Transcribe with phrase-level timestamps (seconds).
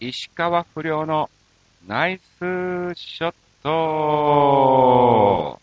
[0.00, 1.28] 石川不良の
[1.88, 2.22] ナイス
[2.94, 5.60] ショット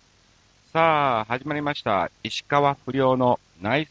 [0.73, 2.11] さあ、始まりました。
[2.21, 3.89] 石川不良のナイス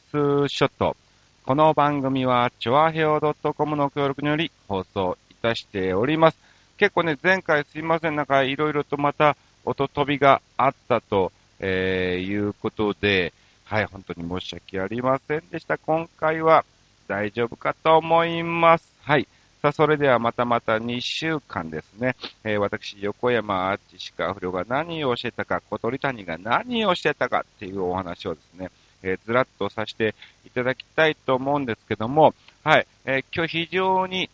[0.49, 0.99] ショット。
[1.47, 3.19] この番組は、チョアヘオ
[3.57, 6.39] .com の協力により放送いたしております。
[6.77, 13.33] 結構ね、前回すいません、なんかいろいろとまた音飛びがあったと、えー、いうことで、
[13.65, 15.79] はい、本当に申し訳ありませんでした。
[15.79, 16.67] 今回は
[17.09, 18.93] 大丈夫かと思います。
[19.05, 19.27] はい。
[19.65, 22.17] さあ、それではまたまた2週間ですね。
[22.45, 28.71] えー、私、横山あっち鹿不良が何をしてたか、小鳥谷が何をしてたかっていうお話をですね、
[29.03, 34.29] えー、ずらっとさせていただきたいと思うんですけども、はい、えー、今日非常に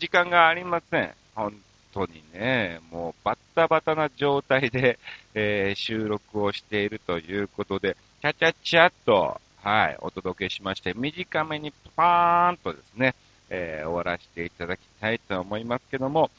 [0.00, 1.14] 時間がありません。
[1.36, 1.54] 本
[1.92, 4.98] 当にね、もうバッタバタな状態で、
[5.34, 13.14] えー、収録をしているということで、ちゃちゃちゃっと、はい、お届けしまして、短めにパーンとですね、
[13.54, 16.30] えー、終わらせていただきたいと思いますけども、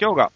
[0.00, 0.32] 今日が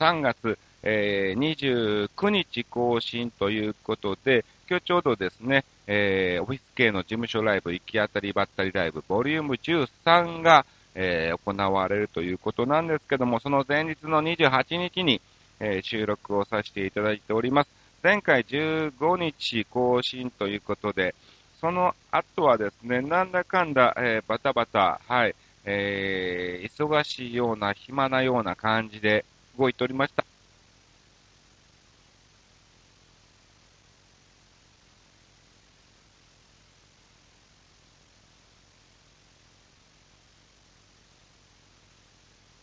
[0.00, 15.20] 3月、えー、29日更新ということで、今日ちょうどですね、えー、オフィス系の事務所ライブ、行き当たりばったりライブ、ボリューム13が、えー、行われるということなんですけども、その前日の28日に、
[15.60, 17.70] えー、収録をさせていただいております。
[18.02, 21.14] 前回15日更新ということで、
[21.60, 29.24] その後はですね、なんだかんだ、えー、バタバタ、はい、えー、忙しいような、暇なような感じで
[29.58, 30.24] 動いておりました。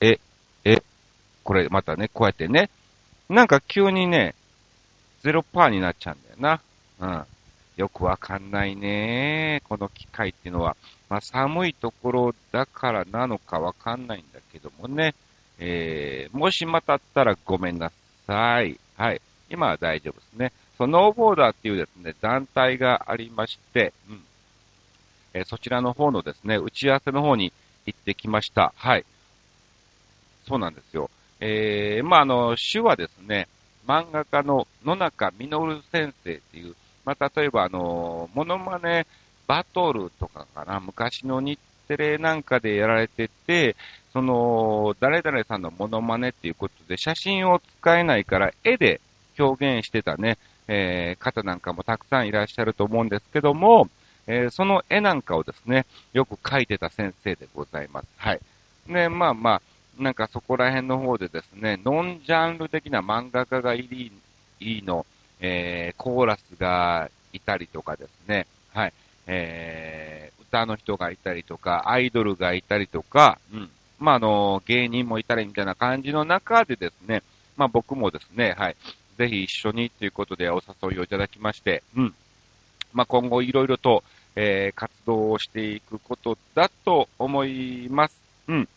[0.02, 0.20] え、
[0.64, 0.82] え、
[1.44, 2.70] これまたね、こうやってね、
[3.30, 4.36] なんか急にね、
[5.24, 6.62] 0%になっちゃうんだよな。
[7.00, 7.26] うん。
[7.78, 9.62] よくわかんないね。
[9.70, 10.76] この機械っていうのは。
[11.10, 15.16] まあ、寒いところだからなのかわかんないんだけどもね。
[15.58, 17.92] えー、もしまたあったらごめんな
[18.28, 18.80] さい。
[18.96, 19.22] はい。
[19.50, 20.54] 今は大丈夫ですね。
[20.78, 24.24] スノーボーダーっていうですね、団体がありまして、うん。
[25.34, 27.52] えー、そちらの方のですね、打ち合わせの方に
[27.86, 28.72] 行ってきました。
[28.78, 29.06] はい。
[30.48, 31.10] そうなんですよ。
[31.40, 33.48] えー、まあ、あの、手話ですね、
[33.88, 35.50] 漫画家の野中実
[35.92, 39.08] 先生っていう、まあ、例えばあの、モノマネ
[39.50, 43.76] バトルとかかな、昔の日テレなんかでやられてて、
[44.14, 49.02] その、誰々さんのモノマネっていうことで、写真を使えないから絵で
[49.40, 50.38] 表現してたね、
[50.68, 53.90] えー、方なんかもたくさんいらっしゃると思うんですけども、
[54.28, 58.08] えー、その絵なんかをですね、よく描いてた先生でございます。
[58.18, 58.40] はい。
[58.86, 59.62] ね、まあまあ、
[59.98, 64.12] なんかそこら辺の方でですね、ノンジャンル的な漫画家がいり、
[64.60, 65.08] いいの、
[65.40, 68.94] えー、コーラスがいたりとかですね、はい、
[69.32, 73.70] えー、歌の人がいたりとか、アイドルがいたりとか、うん、
[74.00, 77.22] まあ、あの、芸人もいたりみたいな感じの中でですね、
[77.56, 78.76] まあ僕もですね、はい、
[79.18, 82.16] ぜひ一緒にということでお誘いをいただきまして、うん、
[82.94, 84.04] まあ今後いろいろと、
[84.36, 88.20] えー、活動をしていくことだと思います。
[88.48, 88.70] うん。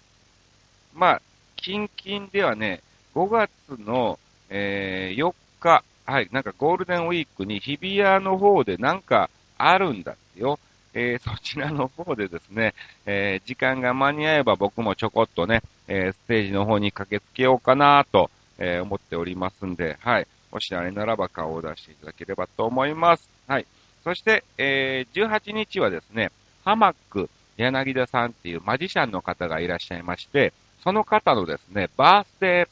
[0.95, 1.23] まあ、
[1.57, 2.83] 近々ではね、
[3.15, 4.19] 5月の、
[4.51, 10.59] えー、4日、はい、なんかゴールデンウィークに日比谷の方でなんかあるんだよ。
[10.95, 12.75] えー、 そちらの方でですね、
[13.07, 20.27] えー、時間が間に合えば僕もちょこっとね、えー、ステージの方に駆けつけようかなと、え思っておりますんで、はい。
[20.53, 23.29] もしあれならば顔を出していただければと思います。
[23.49, 23.67] はい。
[24.05, 26.31] そして、え18日はですね、
[26.65, 30.53] ハマック柳田さんっていうマジシャンの方がいらっしゃいまして、
[30.85, 32.69] その方のですね、バースデー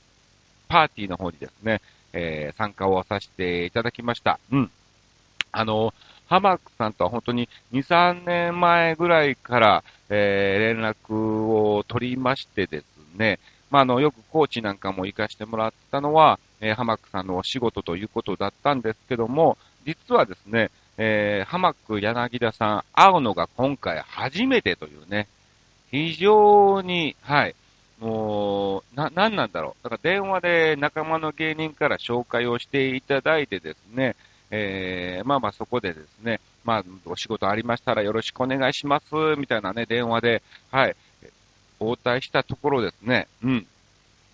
[0.69, 1.81] パーティーの方にですね、
[2.13, 4.39] え、参加をさせていただきました。
[4.51, 4.71] うん。
[5.53, 5.93] あの、
[6.27, 12.85] ハマックさんとは本当に2、3年前ぐらいから、えー、連絡を取りましてです
[13.17, 13.41] ね、
[13.71, 25.29] まあ、あの、よくコーチなんかも行かしてもらったのは、えー、ハマックさんのお仕事ということだったんですけども、実はですね、えー、ハマック柳田さん会うのが今回初めてというね、
[25.91, 27.55] 非常に、はい、
[28.01, 29.85] もう、な、なんなんだろう。
[29.85, 34.17] だから電話で仲間の芸人から紹介をしていただいてですね、
[34.51, 40.97] えー、まあまあそこでですね、まあ、お仕事ありましたらよろしくお願いします、みたいなね、電話で、はい、
[41.79, 43.67] 応対したところですね、うん。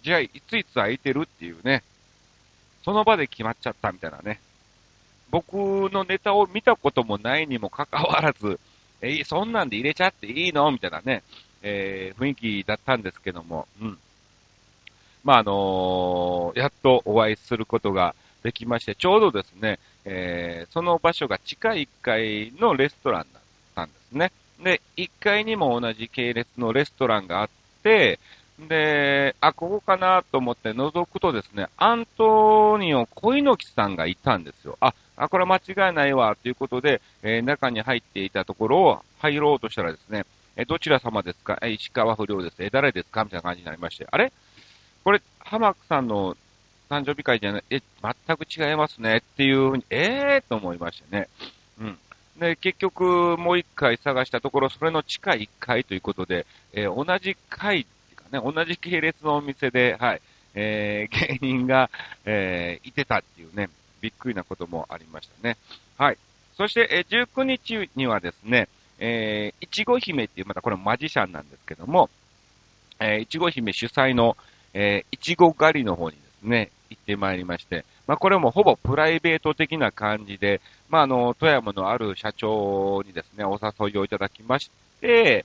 [0.03, 1.83] じゃあ、いついつ空いてるっていうね、
[2.85, 4.41] その場で決まっちゃったみたいなね。
[5.31, 8.61] 僕のネタを見たこともないにもかかわらず、
[9.03, 10.71] え、そんなんで入れちゃっていいの？
[10.71, 11.23] みたいなね。
[11.63, 13.99] えー、雰囲気だったんですけども、うん。
[15.25, 18.15] まあ、あのー、やっとお会いすることが
[18.45, 23.43] できまして、ちょうどですね、えー、その場所が地下1階のレストランだっ
[23.75, 24.33] たんですね。
[24.63, 27.49] で、1階にも同じ系列のレストランがあっ
[27.83, 28.19] て、
[28.59, 34.79] で、あ、ここかなと思って覗くとですね、アントニオ小猪木さんがいたんですよ。
[34.81, 40.25] あ、あ、これは間違いないわ、ということで、えー、中に入っていたところを入ろうとしたらですね、
[40.57, 41.59] えどちら様ですか？
[41.61, 42.57] え石川不良です。
[42.61, 43.25] え誰ですか？
[43.25, 44.07] みたいな感じになりまして。
[44.11, 44.33] あれ？
[45.05, 46.35] これ、浜木さんの
[46.89, 49.19] 誕生日会じゃない、え、全く違いますね。
[49.19, 51.29] っていうふうに、ええー、と思いましてね。
[51.81, 51.99] うん。
[52.39, 60.21] で、結局、もう一回探したところ、それの地下1階ということで、えー、同じ階っていうかね、同じ系列のお店で、はい、
[60.55, 61.91] えー、 芸人が、
[62.25, 63.69] えー、いてたっていうね、
[64.01, 65.57] びっくりなこともありましたね。
[65.97, 66.19] はい。
[66.57, 68.69] そして、えー、19日にはですね、
[68.99, 72.11] えー、いちご姫っていう、またこれマジシャンなんですけども、
[72.99, 74.37] えー、いちご姫主催の、
[74.73, 85.45] えー、いちご狩りの方にね、行ってまいりまして、まあ、これもほぼプライベート的な感じで、まあ、あの、富山のある社長にですね、お誘いをいただきまして、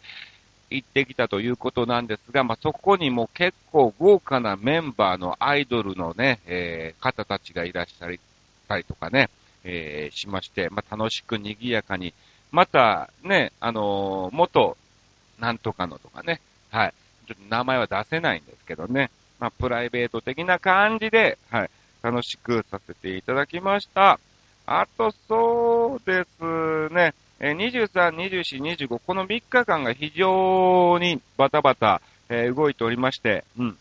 [0.69, 8.09] 行ってきたということなんですが、まあ、そこにも結構豪華なメンバーのアイドルのね、えー、方たちがいらっしゃっ
[8.67, 9.29] たりとかね、
[9.63, 12.13] えー、しまして、まあ、楽しく賑やかに、
[12.51, 14.77] また、ね、あのー、元、
[15.39, 16.39] なんとかのとかね、
[16.69, 16.93] はい。
[17.27, 19.09] ちょっと名前は出せないんですけどね。
[19.41, 21.69] まあ、プライベート的な感じで、はい。
[22.03, 24.19] 楽しくさせていただきました。
[24.65, 27.13] あと、そうですね。
[27.39, 33.77] 23、24、25、この3日間が非常にバタバタ、えー、動いておりまして、うん。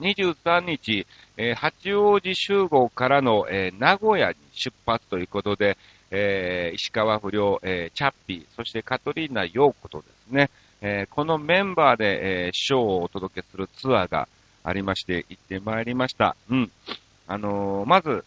[0.00, 5.76] 23日、えー、八王子集合からの、えー、名古屋に出発ということで、
[6.10, 14.28] えー、石川不良、えー、チャッピー、そしてカトリーナ陽子とですね、えー、このメンバーで、えー、ショーをお届けするツアーが
[14.64, 16.36] ありまして、行ってまいりました。
[16.50, 16.70] うん。
[17.26, 18.24] あのー、まず、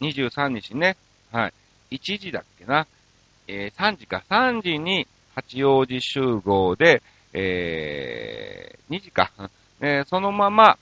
[0.00, 0.96] 23日ね、
[1.32, 1.48] は
[1.90, 2.86] い、1時だっけな、
[3.46, 9.30] えー、3時か、3時に八王子集合で、えー、2時か、
[9.80, 10.78] えー、そのまま、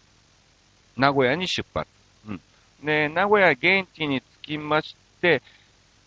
[0.97, 1.89] 名古屋に出発。
[2.29, 2.41] うん。
[2.83, 5.43] で、名古屋現地に着きまして、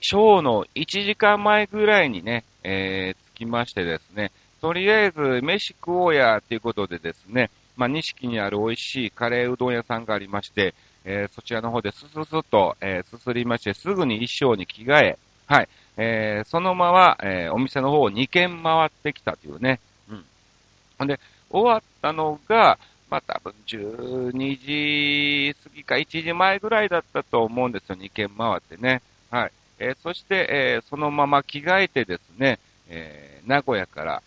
[0.01, 7.49] ショーの1時間前ぐらいにね、えー、着きましてですね、とりあえず飯食おうやっていうことでですね、
[7.79, 15.17] まあ、錦にある美味しいカレーうどん屋さんがありまして、えー、そちらの方でスススッと、えー、すすりまして、すぐに衣装に着替え、
[15.47, 19.79] はい、えー、そのまま、えー、お店の方を2軒回ってきたというね、
[20.09, 21.05] うん。
[21.05, 22.77] んで、終わったのが、
[23.09, 29.01] まあ、多分12時過ぎか1時前ぐらいだったと思うんですよ、2軒回ってね。
[29.31, 29.51] はい。
[29.79, 32.59] えー、そして、えー、そのまま着替えてですね、
[32.89, 34.21] えー、名古屋から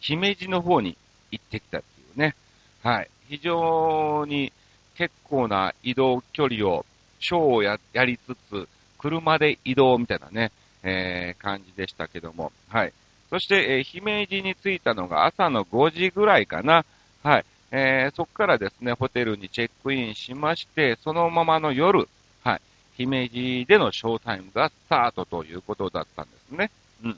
[0.00, 0.96] 姫路の方に
[1.30, 2.34] 行ってきたっていうね。
[2.82, 3.10] はい。
[3.28, 4.52] 非常に
[4.96, 6.84] 結構な移動距離を、
[7.20, 10.52] ショーをややりつつ、車で移動みたいなね、
[10.82, 12.52] えー、感じでしたけども。
[12.68, 12.92] はい。
[13.30, 16.84] そして、えー、姫路に着いたのが朝の5時ぐらいかな。
[17.22, 17.44] はい。
[17.70, 22.08] えー、そこからですね、ホテルにチェックインしまして、そのままの夜、
[22.42, 22.60] はい
[22.98, 26.70] 姫路でのショータイムがスタートということだったんですね。
[27.04, 27.08] う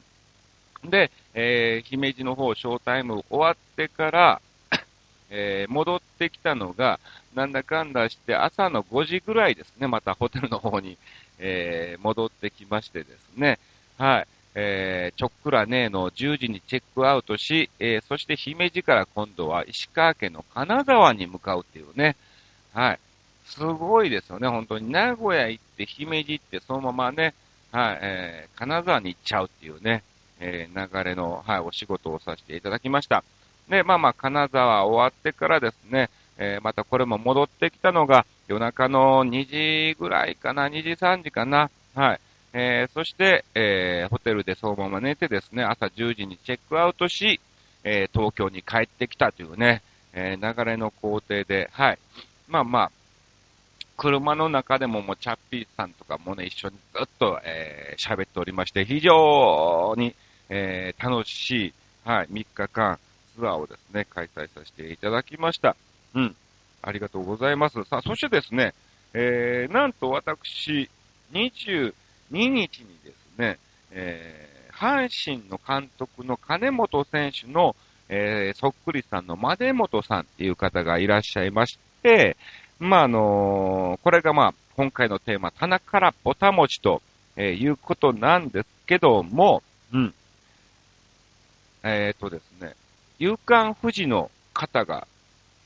[0.87, 0.91] ん。
[0.91, 4.43] で、えー、姫路の方、ショータイム終わってから、
[5.31, 6.99] えー、戻ってきたのが、
[7.35, 10.99] なんだかんだして朝の5時ぐらいですね、またホテルの方に、
[11.39, 13.59] えー、戻ってきましてですね、
[13.99, 22.17] はい、えー、ちょっくらねの10時にチェックアウトし、えー、そして姫路から今度は石川県の金沢に向かうっていうね、
[22.73, 22.99] はい、
[23.45, 24.91] すごいですよね、本当に。
[24.91, 27.35] 名古屋行って、姫路行って、そのままね、
[27.73, 30.03] はい、えー、金沢に行っちゃうっていうね、
[30.41, 33.25] えー、流れの、はい、お仕事をさせていただきました。
[33.71, 42.21] で、まあまあ、金沢終わってからですね、えー、またこれも戻ってきたのが、夜中の2時ぐらいかな、2時3時かな、はい。
[42.53, 47.41] えー、そして、えー、ホテルでそのまま寝てですね、朝10時にチェックアウトし、
[47.85, 51.99] えー、東京に帰ってきたというね、え、流れの工程で、はい。
[52.49, 52.91] まあまあ、
[53.97, 60.17] 車の中でももうチャッピーさんとかもね、一緒にずっと、えー、喋っておりまして、非常に、
[60.49, 61.75] え、楽しい、
[62.05, 62.99] はい、3日間
[63.41, 65.77] ツアーをですね、開催させていただきました。
[66.15, 66.37] うん。
[66.83, 67.83] ありがとうございます。
[67.85, 68.75] さあ、そしてですね、
[69.15, 70.89] えー、なんと私、
[71.33, 71.93] 22
[72.31, 73.59] 日にですね、
[73.91, 77.75] えー、阪神の監督の金本選手の、
[78.09, 82.37] えー、そっくりさんのマデモトさんっていう方がいらっしゃいまして、
[82.79, 87.03] まあ、あのー、これがまあ、今回のテーマ、棚からぼたもちと、
[87.37, 90.15] えー、いうことなんですけども、うん。
[91.83, 92.75] えっ、ー、とですね、
[93.21, 95.07] 夕刊富士の方が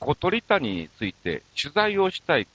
[0.00, 2.46] 小鳥谷について取材をしたい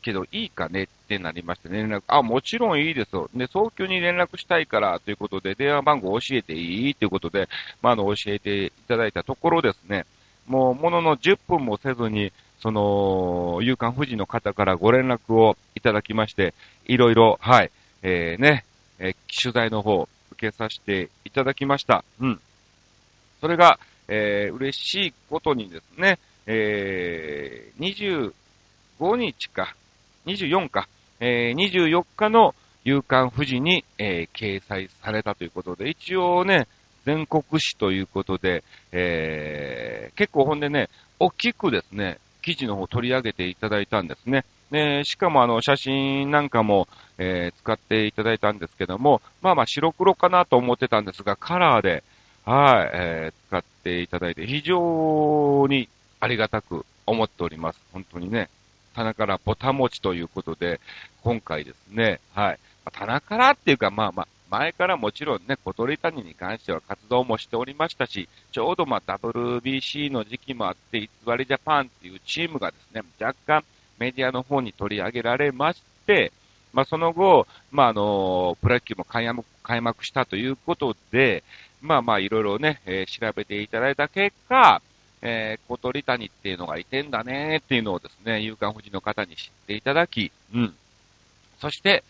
[0.00, 3.28] けどいいかねってなりまして連絡、あ、もちろんいいですよ。
[3.34, 7.48] で、早急に連絡したいからということで、電話番号教えていいということで、
[7.82, 10.06] まあ、あの、教えていただいたところですね、
[10.46, 16.54] もう、ものの10分もせずに、その、夕刊富士の方からご連絡をいただきまして、
[16.86, 17.70] いろいろ、はい、
[18.02, 18.64] えー、ね、
[18.98, 22.04] えー、取材の方、受けさせていただきました。
[22.20, 22.40] うん。
[23.40, 28.32] それが、えー、嬉しいことにですね、えー、
[28.98, 29.74] 25日か、
[30.26, 30.88] 24か、
[31.20, 36.66] えー、24日の夕刊富士に、えー、掲載されたということで、一応ね、
[37.04, 44.44] 全国紙ということで、えー、結構ほんでね、大きくですね、記事の方取り上げていただいたんですね。
[44.70, 52.02] で、しかもあの、写真なんかも、えー、使っていただいたんですけども、まあまあ白黒かなと思ってたんですが、カラーで、
[52.44, 55.88] はい、えー、使っていただいて、非常に
[56.20, 57.80] ありがたく思っております。
[57.92, 58.50] 本当にね。
[58.94, 60.80] 棚からぼたもちということで、
[61.22, 62.58] 今回ですね、はい。
[62.92, 71.08] 棚からっていうか、まあまあ、前からもちろんね、小鳥谷に関しては活動もしておりましたし、ちょうどまあ WBC の時期もあって、偽
[71.38, 73.64] りジャパンっていうチームがですね、若干
[73.98, 76.30] メディアの方に取り上げられまして、
[76.72, 81.42] まあその後、まああの、プロ野球も開幕開幕したということで、
[81.84, 84.80] まあまあいろいろね、えー、調べていただいた結果、
[85.20, 90.74] えー、小鳥谷っていうのがいてんだねっていうのをですね、夕刊富士の方に知っていただき、うん。
[91.60, 92.02] そして、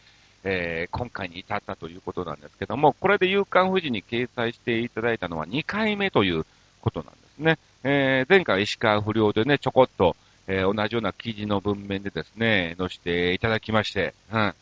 [0.45, 6.47] えー、今回に至ったということなんですけども、これで夕刊富士に掲載していただいたのは2回目という
[6.81, 7.59] ことなんですね。
[7.83, 10.14] えー、前回石川不良でね、ちょこっと、
[10.47, 14.54] えー、同じような記事の文面でですね、載せていただきまして、うん。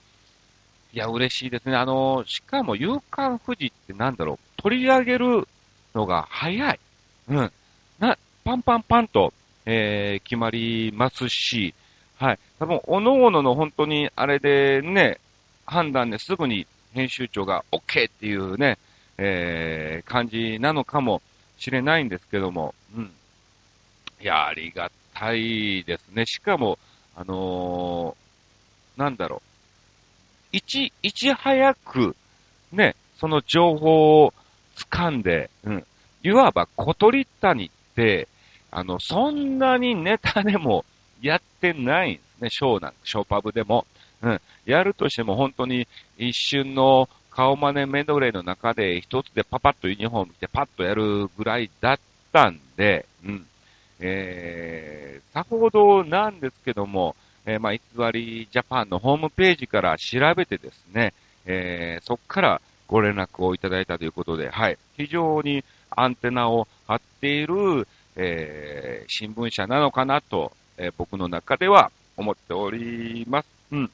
[0.94, 1.76] いや、嬉しいですね。
[1.76, 5.48] あの、しかも夕刊富士ってなんだろう、取り上げる
[5.94, 6.80] のが早い。
[7.28, 7.52] うん。
[7.98, 9.32] な、パンパンパンと、
[9.64, 11.74] えー、決まりますし、
[12.18, 12.38] はい。
[12.58, 15.18] 多分、おのおのの本当にあれでね、
[15.64, 18.76] 判断ですぐに編集長が OK っていうね、
[19.16, 21.22] えー、感じなのかも
[21.56, 23.10] しれないんですけども、うん。
[24.20, 26.26] いや、ありがたいですね。
[26.26, 26.78] しかも、
[27.16, 29.51] あのー、なんだろう。
[30.52, 32.14] いち、いち早く、
[32.72, 34.34] ね、その情報を
[34.76, 35.86] 掴んで、うん。
[36.22, 38.28] いわば小鳥谷って、
[38.70, 40.84] あの、そんなにネタでも
[41.20, 43.86] やってないんですね、ショーなん、ショーパブでも。
[44.22, 44.40] うん。
[44.66, 51.98] やるとしても本当に一瞬の顔真似メドレーの中で一つでパパッとユニフォーム着てパッとやるぐらいだっ
[52.32, 53.46] たんで、うん。
[54.00, 57.14] えー、さほどなんですけども、
[57.46, 57.80] えー、まあ、偽
[58.12, 61.12] りジャパンのホームページから調べてですね、
[61.46, 64.78] えー、そこからご連絡をいただいたということで、はい。
[64.96, 73.48] 非常にアンテナを張っている、えー、新聞社なのかなと、えー、僕の中では思っております。
[73.72, 73.90] うん。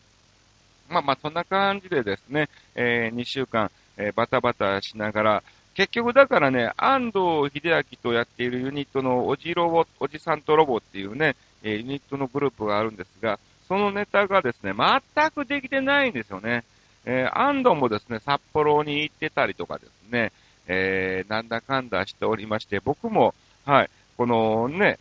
[0.88, 5.42] まあまあ、そんな感じでですね、えー、2週間、えー、バタバタしながら、
[5.74, 16.64] 結局だからね、安藤秀明とやっているユニットのおじロボ、おじさんとロボっていうね、え、ユニットのグループがあるんですが、そのネタがですね、全くできてないんですよね。
[17.04, 20.32] えー、安藤もですね、札幌に行ってたりとかですね、
[20.66, 23.34] えー、なんだかんだしておりまして、僕も、
[23.64, 24.98] はい、このね、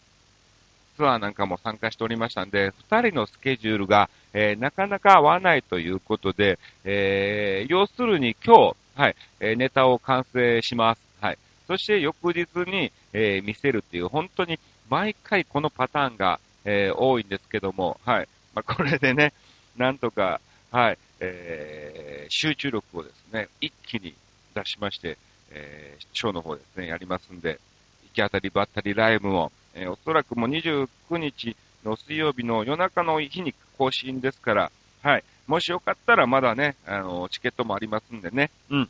[0.97, 11.01] ツアーなんかも参加しておりましたんで、二人のスケジュールが、えー、なかなか合わないということで、えー、要するに今日、はい、え、ネタを完成します。
[11.21, 11.37] はい。
[11.67, 14.59] そして翌日に、え、見せるっていう、本当に
[14.89, 18.27] 毎回このパターンが、えー、多いんですけども、はい。
[18.53, 19.33] まあ、これでね、
[19.77, 24.13] なんとか、はい、えー、集中力をですね、一気に
[24.53, 25.17] 出しまして、
[25.51, 27.59] えー、ショーの方ですね、やりますんで、
[28.03, 31.55] 行き当たりばったりライブも、えー、おそらくもう29日
[31.85, 34.71] の水曜日の夜中の日に更新ですから、
[35.03, 35.23] はい。
[35.47, 38.89] もしよかったらまだね、あの、チケットもありますんでね、うん。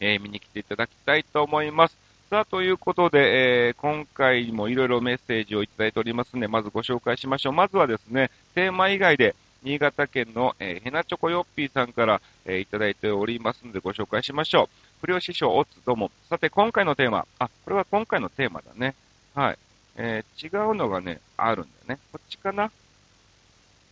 [0.00, 2.01] えー、見に来ていただきたいと思います。
[2.32, 7.52] さあ、ということで、えー、今回もいろいろメッセージをいただいておりますので、まずご紹介しましょう。
[7.52, 15.06] まずはですね、テーマ以外で、新潟県の、えー、ヘナチョコヨッピーさんから、えー、いただいておりますので、ご紹介しましょう。
[15.06, 16.10] 不良師匠、おつどうも。
[16.30, 17.26] さて、今回のテーマ。
[17.38, 18.94] あ、これは今回のテーマだね。
[19.34, 19.58] はい。
[19.96, 21.98] えー、違うのがね、あるんだよね。
[22.12, 22.72] こっちかな？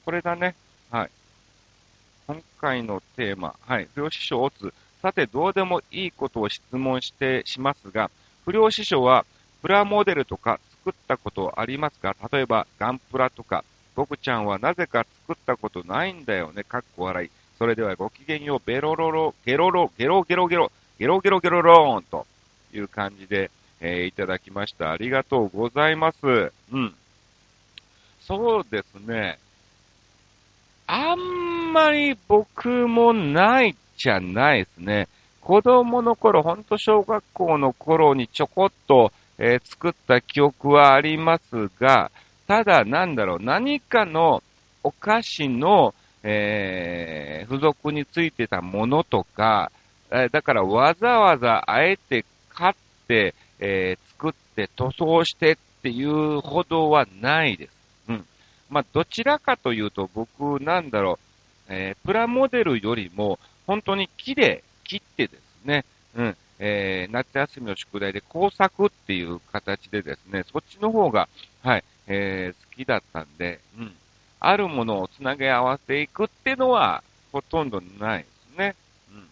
[0.06, 0.54] これだね。
[0.90, 1.10] はい。
[2.26, 3.54] 今回のテーマ。
[3.66, 3.88] はい。
[3.94, 4.72] 不良師匠、おつ。
[5.02, 8.10] さて、どうでもいいことを質問してしますが、
[8.44, 9.24] 不良師匠は
[9.62, 13.64] プラモデルとか作ったことありますか例えば、ガンプラとか。
[13.94, 16.64] 僕ちゃんはなぜか作ったことないんだよね。
[16.64, 17.30] かっこ笑い。
[17.58, 22.26] それではごきげんよう、ベロロロ、ゲロロ、ゲロゲロゲロ、ゲロゲロゲロローンと
[22.72, 24.92] いう感じで、えー、いただきました。
[24.92, 26.52] ありがとうございます。
[26.72, 26.94] うん。
[28.22, 29.38] そうですね。
[30.86, 35.08] あんまり僕もないじゃないですね。
[35.40, 42.10] 子供の頃、ほんと小学校の頃にちょこっと、えー、作った記憶はありますが、
[42.46, 44.42] ただ、なんだろう、何かの
[44.82, 49.72] お菓子の、えー、付属についてたものとか、
[50.10, 52.74] えー、だからわざわざあえて買っ
[53.06, 57.72] て、えー、作って塗装してっていうほどはないです。
[58.08, 58.26] うん。
[58.68, 61.18] まあ、どちらかというと僕、なんだろ
[61.68, 65.84] う、え、プラモデルよりも、本当に木で切ってですね、
[66.16, 71.28] うん、えー、夏休みの宿題で工作っていう形でですね、そっちの方が、
[71.62, 73.94] はい、えー、好きだったんで、うん、
[74.40, 78.74] あるものをつなげ合わせていくっていうのは、ほとんどないですね。
[79.12, 79.28] うん。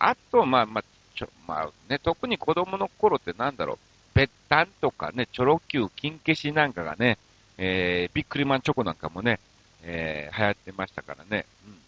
[0.00, 3.78] あと、まあまあ、ちょ、まあね、特に子供の頃ってなんだろう、
[4.14, 7.18] ぺったんとかね、チョロ Q、金消しなんかがね、
[7.58, 9.38] えー、ビックリマンチョコなんかもね、
[9.82, 11.46] えー、流行ってましたからね。
[11.66, 11.78] うん。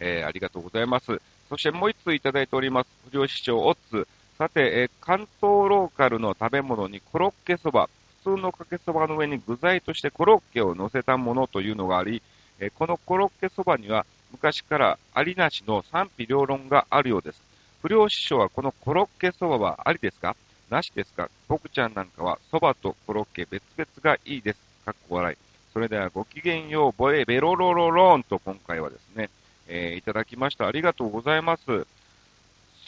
[0.00, 1.20] えー、ありがとうございます。
[1.54, 2.88] そしてもう一ついただいております。
[3.12, 4.08] 不良師匠オッツ。
[4.36, 7.88] さて、え、関東ローカルの食べ物にコロッケそば、
[8.24, 12.22] 普通のかけそばの上に具材としてコロッケを乗せたものというのがあり、
[12.58, 17.40] え、このコロッケそばには昔からありなしの賛否両論があるようです。
[17.82, 20.34] 不良師匠はこのコロッケそばはありですか？
[20.70, 21.30] なしですか？
[21.46, 24.58] 僕ちゃんなんかはそばとコロッケ別々がいいです。
[24.84, 25.36] かっこ笑い。
[25.72, 29.30] それではごきげんよう、ボエベロロロローンと今回はですね、
[29.68, 30.66] えー、いただきました。
[30.66, 31.86] ありがとうございます。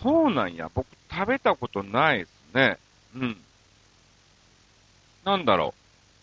[0.00, 0.71] そうなんや。
[0.75, 2.78] 僕食べたことないですね。
[3.14, 3.37] うん。
[5.25, 5.75] なんだろ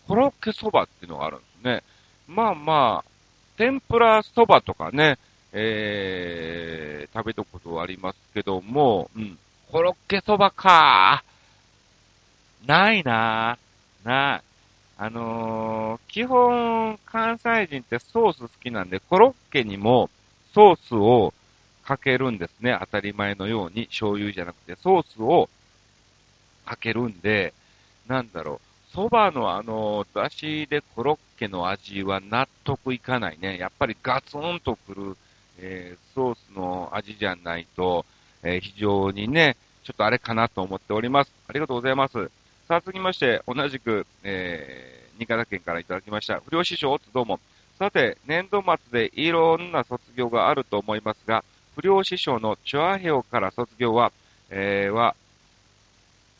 [0.04, 0.08] う。
[0.08, 1.82] コロッケそばっていうのがあるんですね。
[2.28, 3.10] まあまあ、
[3.56, 5.18] 天ぷらそばとかね、
[5.52, 9.38] えー、食べたことはありますけども、うん。
[9.70, 11.24] コロッケそばか
[12.66, 13.58] ないな
[14.04, 14.42] ない。
[14.96, 20.08] あのー、基本、関西人ってソース好きなんで、コロッケにも、
[20.54, 21.34] ソースを
[21.84, 22.76] かけるんですね。
[22.80, 25.50] 当たり前のように、醤油じゃなくて、ソースを
[26.64, 27.52] かけるんで、
[28.06, 28.60] なんだろ
[28.92, 33.58] う、蕎麦のあの、だしでコロッケの味は納得いかないね。
[33.58, 35.16] やっぱりガツンとくる、
[35.58, 38.06] えー、ソースの味じゃないと、
[38.42, 41.32] えー、非常にね、ちょっとあれかなと思っております。
[41.48, 42.30] ありがとうございます。
[42.68, 46.40] さあ、続きまして、同じく、えー、新潟県からいただきました。
[46.40, 47.40] 不良師匠、どうも。
[47.78, 54.12] さて、年度末でいろんな卒業があると思いますが、不良師匠のチョアヘオから卒業は、
[54.50, 55.16] えー、は、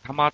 [0.05, 0.33] たま、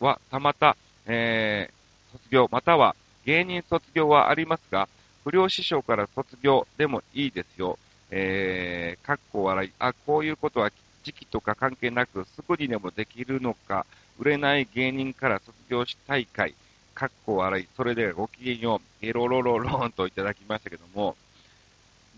[0.00, 4.88] は、たまた、えー、卒業、または芸人卒業はありますが、
[5.22, 7.78] 不良師匠から卒業でもいいですよ。
[8.10, 9.72] えー、かっこ笑い。
[9.78, 10.72] あ、こういうことは
[11.04, 13.86] 時期とか関係なく、すぐにでもできるのか、
[14.18, 16.54] 売れない芸人から卒業したい会。
[17.00, 21.16] かっこ笑い、それでごきげんよう、ゲロロロロンといただきましたけども、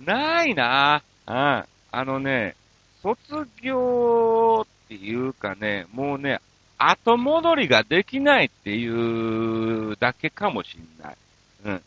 [0.04, 1.66] ないなぁ。
[1.92, 2.56] あのね、
[3.00, 6.40] 卒業っていうかね、もうね、
[6.78, 11.16] 後戻りができないっていうだけかもしんない。
[11.64, 11.82] うん。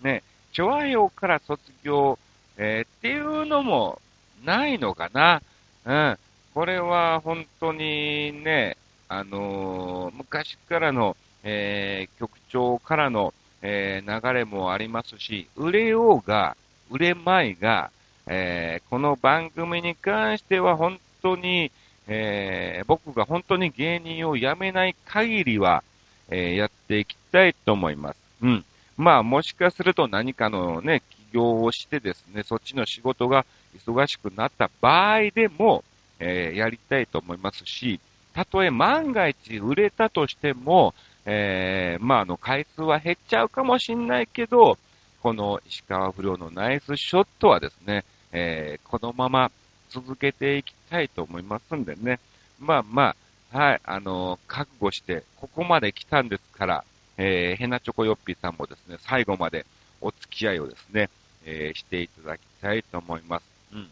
[0.00, 0.22] ね、
[0.54, 2.18] チョアヨから卒業、
[2.56, 4.00] えー、っていうのも
[4.46, 5.42] ないのかな。
[5.84, 6.18] うん。
[6.54, 8.78] これは本当にね、
[9.10, 16.56] あのー、昔からのえー、局長からの、えー、流れもありますし、売れようが、
[16.90, 17.90] 売れまいが、
[18.26, 21.70] えー、この番組に関しては本当に、
[22.06, 25.82] えー、僕が本当に芸人を辞めない限りは、
[26.28, 28.20] えー、やっていきたいと思います。
[28.42, 28.64] うん。
[28.96, 35.84] まあ、もしかすると何かのね、起業をしてですね、そっちの仕事が忙しくなった場合でも、
[36.18, 38.00] えー、やりたいと思いますし、
[38.34, 40.94] たとえ万が一売れたとしても、
[41.32, 44.78] えー、まあ、あの、回数は減っちゃうかもしんないけど、
[45.22, 49.52] この石川不良のナイスショットはですね、えー、このまま
[49.90, 52.18] 続けていきたいと思いますんでね。
[52.58, 53.14] まあま
[53.52, 56.84] あ、はい、あのー、覚悟して、ここまで来たんですから、
[57.16, 59.66] えー、ヘナチョコヨッピーさんもですね、最後まで
[60.00, 61.10] お付き合いをですね、
[61.44, 63.44] えー、していただきたいと思います。
[63.72, 63.88] うん。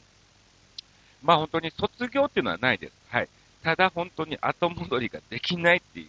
[1.22, 2.92] まあ本当に卒業っていうのはないです。
[3.10, 3.28] はい。
[3.62, 6.08] ただ本当に後戻りができないってい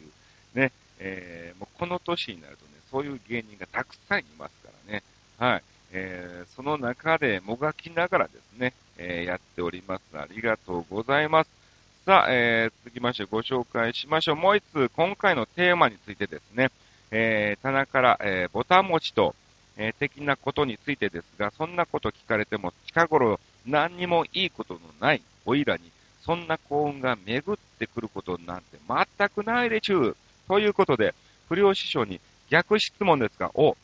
[0.56, 5.04] う、ね、えー、もうこの年になるとね、そういう芸人がたくさんいますからね。
[5.38, 5.64] はい。
[5.92, 10.04] えー、その中でもがきながらですね、えー、やっております。
[10.14, 11.50] ありがとうございます。
[12.06, 14.36] さあ、えー、続きましてご紹介しましょう。
[14.36, 16.72] もう一つ、今回のテーマについてですね、
[17.12, 19.36] えー、棚から、えー、ボタン持ちと、
[19.78, 28.78] えー、的なことについてですが、そんなこと聞かれても、近頃何にもいいことのないおいらに、そんな幸運が巡ってくることなんて
[29.18, 30.18] 全くないでちゅう。
[30.50, 31.14] ということで、
[31.48, 33.78] 不良師匠に逆質問ですが、お、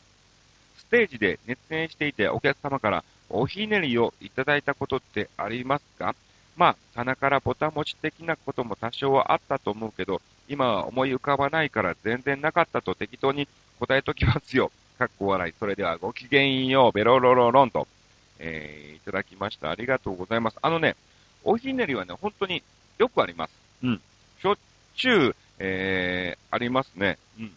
[0.78, 6.14] ステージで熱演していてお客様からおひねりをいただいたことってありますか？
[6.56, 13.46] まあ、棚からボタン持ち的なことも多少はあったと思うけど、今は思い浮かばないから全然なかったと適当に
[13.78, 14.72] 答えときますよ。
[14.98, 15.54] かっこ笑い。
[15.58, 17.86] それではごきげんよう、ベロロロロンと、
[18.38, 19.70] えー、いただきました。
[19.70, 20.56] ありがとうございます。
[20.62, 20.96] あのね、
[21.44, 22.62] おひねりはね、本当に
[22.98, 23.52] よくあります。
[23.84, 24.00] うん。
[24.40, 24.56] しょっ
[24.96, 27.18] ちゅう、えー、ありますね。
[27.38, 27.52] うん。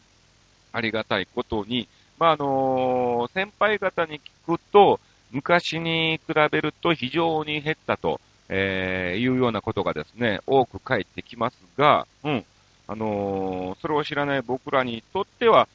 [0.72, 5.00] ありがたいことに、まあ、あのー、先輩方に聞くと、
[5.32, 12.46] 昔に比べると非常に減ったと、えー、いうようなことがですね、多く返ってきますが、うん。
[12.88, 15.68] あのー、それを知らない僕らにとっては、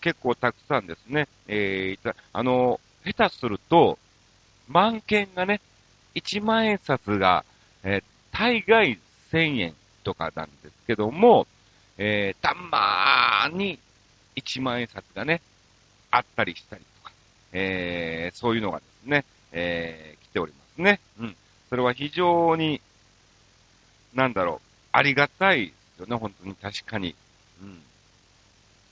[0.00, 3.98] 結構たくさんですね、えー、あのー、下手すると、
[4.68, 5.60] 万件がね、
[6.14, 7.44] 1万円札が、
[7.82, 8.98] えー、大概
[9.32, 11.46] 1000円とかなんですけども、
[11.98, 13.78] えー、たまーに
[14.36, 15.40] 1万円札がね、
[16.10, 17.12] あったりしたりとか、
[17.52, 21.00] えー、そういうのがですね、えー、来ておりますね。
[21.20, 21.36] うん。
[21.68, 22.80] それは非常に、
[24.14, 27.14] なんだろう、ありがたいですよね、本当に確かに。
[27.62, 27.82] うん。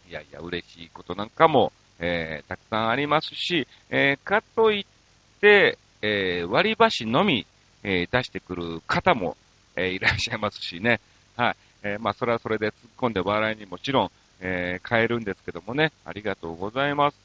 [0.09, 7.47] いやいや、嬉しいことなんかも、えー、たくさんありますし、えー、かといって、えー、割り箸のみ、
[7.85, 9.37] えー、出してくる方も、
[9.77, 11.01] えー、いらっしゃいますしね。
[11.37, 11.57] はい。
[11.83, 17.17] えー、まあ、それはそれで突っ込んで笑いにもちろん、えー、変えるんですけどもね、ありがとうございます。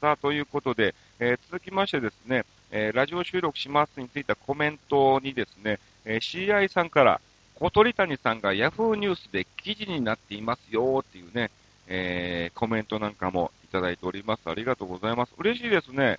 [0.00, 7.20] さあ、ということで、えー、続きましてですね、えー、ラジオ収録しますについたコメントにですね、え CI さんから、
[7.56, 11.50] 小鳥谷さんが Yahoo ニュースで記事になっていますよっていうね、
[11.86, 14.40] えコメントなんかもいただいております。
[14.46, 15.32] ありがとうございます。
[15.38, 16.18] 嬉しいですね。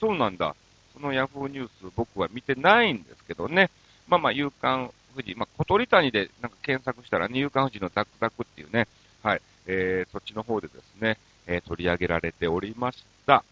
[0.00, 0.54] そうなんだ。
[0.92, 3.70] その Yahoo ニュース僕は見てないんですけどね。
[4.08, 8.88] まあまあ、夕刊富士、まあ、小鳥谷でなんか検索したら、ね、夕刊富士のザクザクっていうね、
[9.22, 13.44] はい、えー、そっちの方でですね、えー、取り上げられておりました。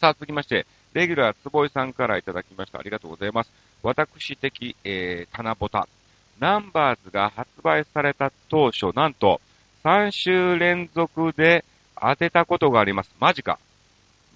[0.00, 2.78] さあ、続きまして、レギュラー坪井さんからいただきました。
[2.78, 3.50] ありがとうございます。
[3.82, 5.88] 私的、えー、棚ぼた。
[6.40, 9.40] ナンバーズが発売された当初、なんと、
[9.84, 11.64] 3週連続で
[12.00, 13.10] 当てたことがあります。
[13.20, 13.58] マジか。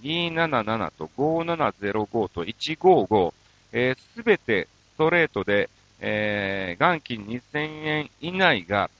[0.02, 3.34] 277と5705と155、
[3.72, 5.68] えす、べてストレートで、
[6.00, 8.90] えー、元金2000円以内が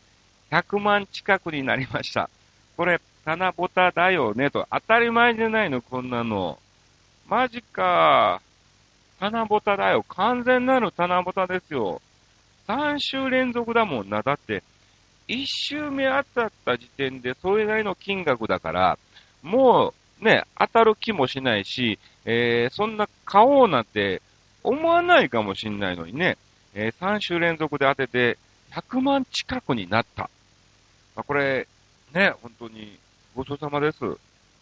[0.50, 2.30] 100万近くになりました。
[2.76, 4.66] これ、棚ぼただよねと。
[4.70, 6.58] 当たり前じゃないの、こんなの。
[7.28, 8.40] マジか。
[9.20, 10.02] 棚ぼただよ。
[10.08, 12.00] 完全なる棚ぼたですよ。
[12.66, 14.22] 3週連続だもんな。
[14.22, 14.62] だって、
[15.28, 18.98] 1週目当たった時点でそれなりの金額だから、
[19.42, 24.22] もうね、当たる気もしないし、えー、そんな買おうなんて
[24.64, 26.38] 思わないかもしんないのにね、
[26.74, 28.38] えー、3週連続で当てて
[28.72, 30.30] 100万近くになった。
[31.14, 31.66] まあ、これ、
[32.12, 32.98] ね、本当に
[33.34, 33.98] ごちそうさまです。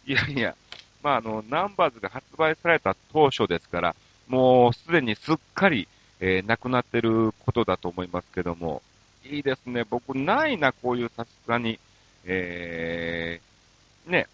[0.05, 0.55] いやいや、
[1.03, 3.95] まあ、あの、ナンバーズが発売された当初ですから、
[4.27, 5.87] もうすでにすっかり、
[6.19, 8.81] えー、なくなってることだと思いますけども、
[9.25, 9.83] いいですね。
[9.89, 11.79] 僕、ないな、こういうさすがに、
[12.25, 14.27] えー、ね、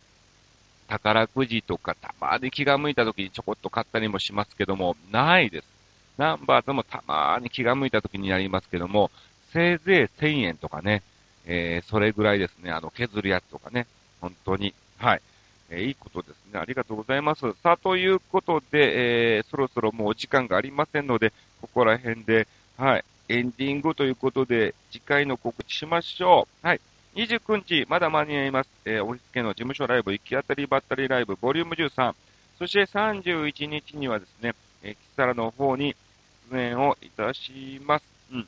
[0.88, 5.72] 宝くじとかたまに気が向いた時にちょこっと買ったりもしますけども、ないです。
[6.17, 9.12] ナンバーズもたまに気が向いた時になりますけども、
[9.52, 11.04] せいぜい1000円とかね、
[11.45, 13.88] えー、それぐらいですね、あの、削るやつとかね、
[14.21, 15.21] 本当に、はい。
[15.69, 16.60] えー、いいことですね。
[16.60, 17.41] ありがとうございます。
[17.62, 22.47] さあ、ということで、えー、そろそろもうお時間がありませんので、ここら辺で、
[22.78, 26.67] はい、エンディングということで、次回の告知しましょう。
[26.67, 26.82] はい。
[27.15, 28.69] 29日、まだ間に合います。
[28.86, 32.13] えー、オフィス系の事務所ライブ、行き当たりばったりライブ、ボリューム13。
[32.58, 35.95] そして31日にはですね、えー、キサラの方に
[36.51, 38.06] 出演をいたします。
[38.32, 38.47] うん。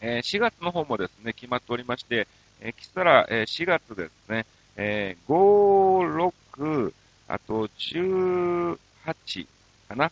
[0.00, 2.26] えー、4月の方もですね、決まっておりまして、
[2.60, 6.92] えー、キサラ、えー、4月ですね、えー、5、6、
[7.28, 8.78] あと18
[9.88, 10.10] かな。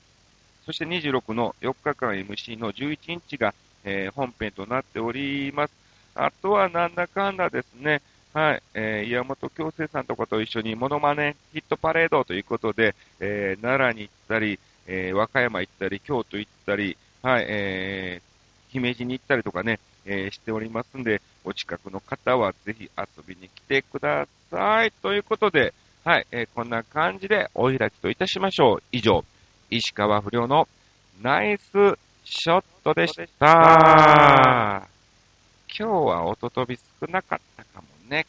[0.64, 3.54] そして26の4日間 MC の11日が、
[3.85, 5.74] えー、本編となっております。
[6.14, 8.00] あとはなんだかんだですね、
[8.33, 24.92] はい、えー、岩本京生さんとかと一緒にモノマネヒットパレードということで、えー、奈良に行ったり、えー、和歌山行ったり、京都行ったり、はい、えー、姫路に行ったりとかね、えー、しておりますんで、お近くの方はぜひ遊びに来てください。
[25.03, 25.73] ということで、
[26.05, 28.83] はい、えー、こんな感じでお開きといたしましょう。
[28.92, 29.25] 以上、
[29.70, 30.68] 石川不良の
[31.23, 31.73] ナイス
[32.25, 34.87] ショットでした。
[35.77, 38.27] 今日は音飛び少なかったかもね。